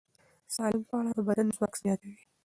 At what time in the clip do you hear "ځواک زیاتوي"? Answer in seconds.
1.55-2.19